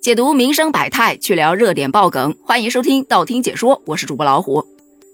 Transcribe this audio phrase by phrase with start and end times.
[0.00, 4.66] 解读民生百态，去聊热点爆梗，欢迎收听道听解说，我是主播老虎。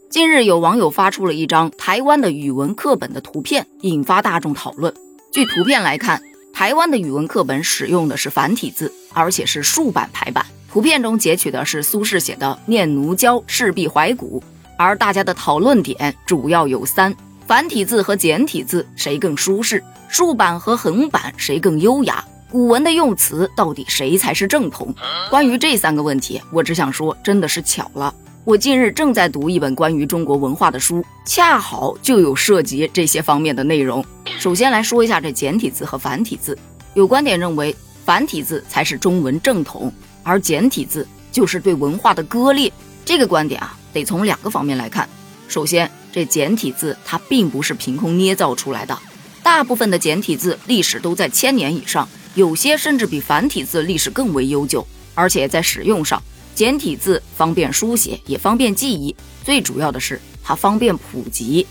[0.09, 4.95] 近日有网友发出了一张台湾的语文课本的图片，引发大众讨论。
[5.33, 6.23] 据图片来看，
[6.53, 10.47] 台湾的语文课本使用的是繁体字，而且是竖版排版。
[10.71, 14.41] 图片中截取的是苏轼写的《念奴娇·赤壁怀古》，
[14.79, 17.13] 而大家的讨论点主要有三：
[17.45, 19.83] 繁体字和简体字谁更舒适？
[20.07, 22.25] 竖版和横版谁更优雅？
[22.57, 24.95] 古文的用词到底谁才是正统？
[25.29, 28.15] 关于这三个问题，我只想说，真的是巧了。
[28.45, 34.03] 我近日正在读一本关于中国文化的书，恰好就有涉及这些方面的内容。
[34.39, 36.59] 首先来说一下这简体字和繁体字，
[36.95, 42.73] 有观点认为繁体字才是中文正统，而简体字就是对文化的割裂。
[43.05, 45.07] 这个观点啊，得从两个方面来看。
[45.47, 48.99] 首先，这简体字它并不是凭空捏造出来的，
[49.43, 52.09] 大部分的简体字历史都在千年以上。
[52.37, 56.23] 有些甚至比繁体字历史更为悠久，而且在使用上，
[56.55, 61.67] 简体字方便书写，也方便记忆，最主要的是它方便普及。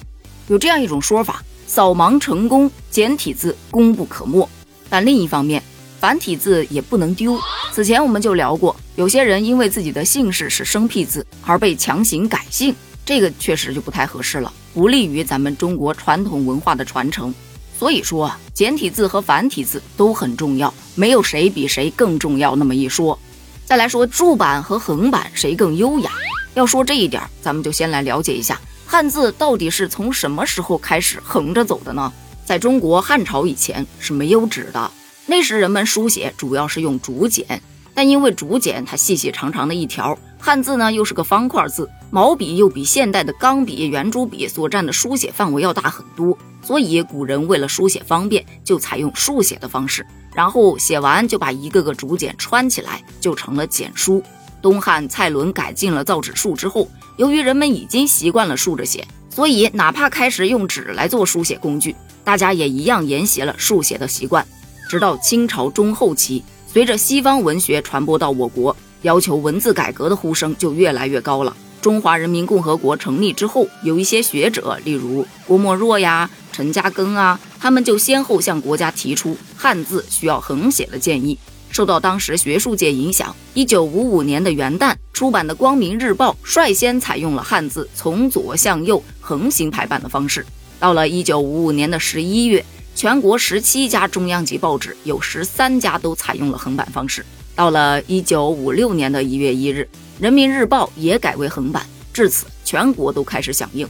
[0.47, 4.49] 有这样一种说法：扫盲成功，简体字功不可没。
[4.89, 5.61] 但另一方面，
[5.99, 7.39] 繁体字也不能丢。
[7.71, 12.73] 此前我们就聊过，有些人因为自己的姓氏是生僻字而被强行改姓，
[13.05, 17.31] 这个确实就不太合适了，不利于咱们中国传统文化的传承。
[17.77, 23.17] 所以说，简体字和繁体字都很重要，没有谁比谁更重要那么一说。
[23.65, 26.11] 再来说竖版和横版谁更优雅？
[26.53, 32.13] 要说这一点，咱们就先来了解一下汉字到底是从什么时候开始横着走的呢？
[32.45, 34.91] 在中国汉朝以前是没有纸的，
[35.25, 37.61] 那时人们书写主要是用竹简，
[37.95, 46.37] 但因为竹简它细细长长的一条，汉字呢又是个方块字，毛笔又比现代的钢笔、圆珠笔所占的书写范围要大很多。
[46.61, 54.21] 所以古人为了书写方便，就采用竖写的方式，然后写完就把一个个竹简穿起来，就成了简书。
[54.61, 64.45] 东汉蔡伦改进了造纸术之后，由于人们已经习惯了竖着写，所以哪怕开始用纸来做书写工具，大家也一样沿袭了竖写的习惯。
[64.89, 66.43] 直到清朝中后期，
[66.75, 71.55] 随着西方文学传播到我国，要求文字改革的呼声就越来越高了。
[71.81, 76.29] 中华人民共和国成立之后，有一些学者，例如郭沫若呀。
[76.51, 81.39] 陈嘉庚啊，他们就先后向国家提出汉字需要横写的建议。
[81.69, 90.45] 受到当时学术界影响，一九五五年的元旦出版的《光明日报》率先采用了汉字从左向右横行排版的方式。
[90.77, 92.65] 到了一九五五年的十一月，
[92.95, 97.25] 全国十七家中央级报纸有十三家都采用了横版方式。
[97.53, 99.85] 到了一九五六年的一月一日，
[100.23, 101.85] 《人民日报》也改为横版。
[102.13, 103.85] 至此，全国都开始响应。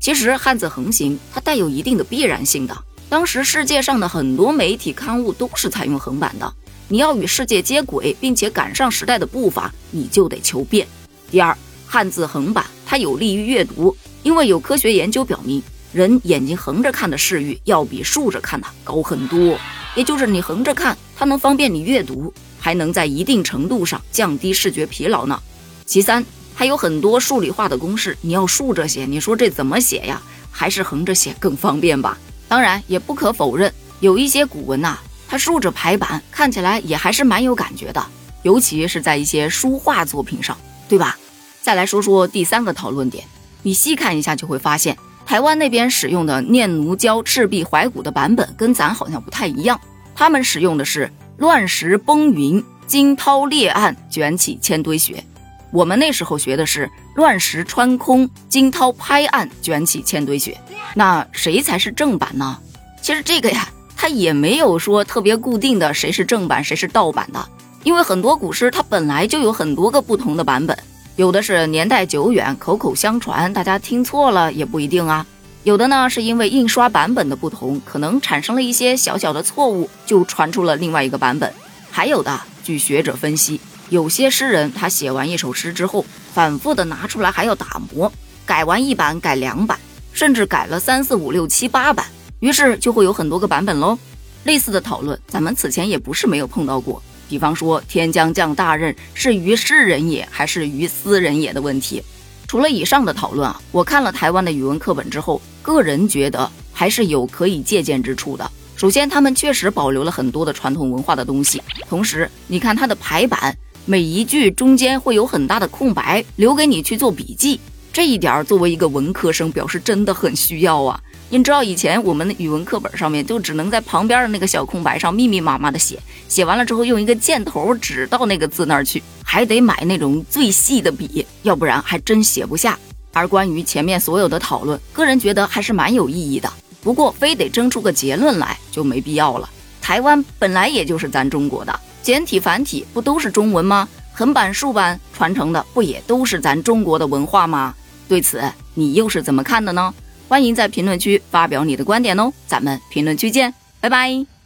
[0.00, 2.76] 其实汉字横行，它带有一定的必然性的。
[3.08, 6.52] 当时世界上的很多媒体刊物都是采用横版的。
[6.88, 10.84] 你要与世界接轨，并且赶上时代的步伐，你就得求变。
[11.30, 19.58] 第二，汉字横版它有利于阅读，因为有科学研究表明，人眼睛横着看的视域要比竖着看的高很多。
[19.94, 25.40] 也就是你横着看，它能方便你阅读，还能在一定程度上降低视觉疲劳呢。
[25.86, 26.24] 其三。
[26.54, 30.20] 还有很多数理化的公式，你要竖着写，你说这怎么写呀？
[30.50, 32.18] 还是横着写更方便吧？
[32.48, 38.04] 当然，也不可否认，有一些古文呐，它竖着排版，看起来也还是蛮有感觉的，
[38.42, 41.16] 尤其是在一些书画作品上，对吧？
[41.62, 43.24] 再来说说第三个讨论点，
[43.62, 49.78] 你细看一下就会发现，台湾那边使用的《念奴娇·赤壁怀古》的版本跟咱好像不太一样，
[50.14, 55.22] 他们使用的是“乱石崩云，惊涛裂岸，卷起千堆雪”。
[55.70, 60.58] 我们那时候学的是乱石穿空，惊涛拍岸，卷起千堆雪。
[60.94, 62.58] 那谁才是正版呢？
[63.02, 67.48] 其实这个呀，它也没有说特别固定的谁是正版，谁是盗版的。
[67.82, 70.74] 因为很多古诗它本来就有很多个不同的版本，
[71.18, 75.26] 有的是年代久远，口口相传，大家听错了也不一定啊。
[75.64, 81.52] 有的呢是因为印刷版本的不同，可能产生了一些小小的错误，就传出了另外一个版本。
[81.90, 83.60] 还有的，据学者分析。
[83.88, 88.12] 有些诗人，他写完一首诗之后，反复的拿出来还要打磨，
[88.46, 89.76] 改完一版改两版，
[90.12, 92.06] 甚至改了三四五六七八版，
[92.38, 93.98] 于是就会有很多个版本喽。
[94.44, 97.02] 类似的讨论，咱们此前也不是没有碰到过。
[97.28, 102.02] 比方说“天将降大任，是于世人也，还是于斯人也”的问题。
[102.46, 108.50] 除了以上的讨论啊，我看了台湾的语文课本之后，个人觉得还是有可以借鉴之处的。
[108.74, 113.56] 首先，他们确实保留了很多的传统文化的东西，同时，你看它的排版。
[113.84, 117.58] 每一句中间会有很大的空白，留给你去做笔记。
[117.90, 121.00] 这一点作为一个文科生，表示真的很需要啊！
[121.30, 132.78] 你知道以前我们的语文课本上面就只能在旁边的那个小空白上密密麻麻的写，写完了之后用一个箭头指到那个字那儿去，还得买那种最细的笔，要不然还真写不下。
[133.12, 136.50] 而关于前面所有的讨论，个人觉得还是蛮有意义的。
[136.82, 139.50] 不过非得争出个结论来就没必要了。
[139.82, 143.86] 台湾本来也就是咱中国的，简体繁体不都是中文吗？
[144.14, 147.74] 横版竖版传承的不也都是咱中国的文化吗？
[148.08, 148.42] 对此
[148.72, 149.92] 你又是怎么看的呢？
[150.28, 154.37] 欢迎在评论区发表你的观点哦，咱们评论区见，拜拜。